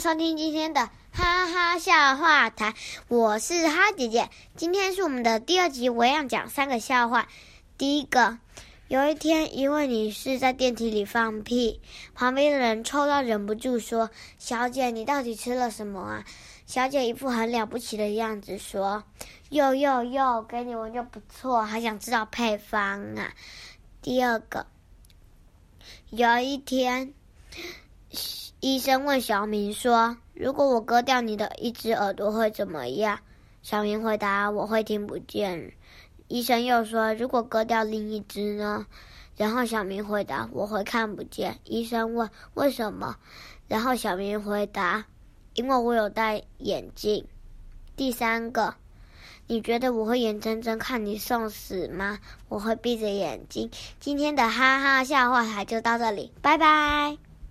[0.00, 2.76] 收听今天的哈哈笑话台，
[3.08, 4.30] 我是哈姐姐。
[4.54, 7.26] 今天是我们的第二集，我要讲三个笑话。
[7.76, 8.38] 第一个，
[8.86, 11.80] 有一天，一位女士在电梯里放屁，
[12.14, 14.08] 旁边的人臭到忍不住说
[14.38, 16.24] ：“小姐，你到底吃了什么啊？”
[16.64, 19.02] 小姐一副很了不起的样子说
[19.50, 23.32] ：“哟哟哟，给你闻就不错，还想知道配方啊？”
[24.00, 24.68] 第二个，
[26.10, 27.12] 有一天。
[28.60, 33.20] 医生问小明说：“如果我割掉你的一只耳朵会怎么样？”
[33.62, 35.72] 小明回答：“我会听不见。”
[36.26, 38.84] 医生又说：“如果割掉另一只呢？”
[39.36, 43.16] 然后小明回答：“我会看不见。”医生问：“为什么？”
[43.68, 45.04] 然后小明回答
[45.54, 47.24] ：“因为我有戴眼镜。”
[47.94, 48.74] 第三个，
[49.46, 52.18] 你觉得我会眼睁睁看你送死吗？
[52.48, 53.70] 我会闭着眼睛。
[54.00, 57.27] 今天的哈哈笑话台就到这里，拜拜。